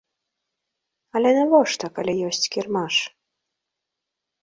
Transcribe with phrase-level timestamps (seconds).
[1.19, 2.95] Але навошта, калі ёсць кірмаш?